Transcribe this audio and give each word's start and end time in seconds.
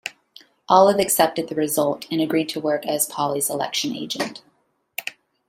Olive 0.67 0.97
accepted 0.97 1.47
the 1.47 1.53
result, 1.53 2.07
and 2.09 2.19
agreed 2.19 2.49
to 2.49 2.59
work 2.59 2.87
as 2.87 3.05
Paulley's 3.05 3.51
election 3.51 3.95
agent. 3.95 4.41